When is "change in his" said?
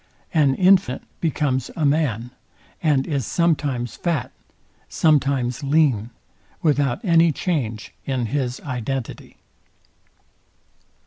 7.31-8.59